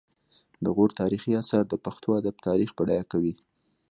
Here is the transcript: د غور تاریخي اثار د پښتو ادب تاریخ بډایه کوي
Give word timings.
د 0.63 0.65
غور 0.75 0.89
تاریخي 1.01 1.31
اثار 1.41 1.63
د 1.69 1.75
پښتو 1.85 2.09
ادب 2.19 2.35
تاریخ 2.47 2.69
بډایه 2.77 3.05
کوي 3.11 3.33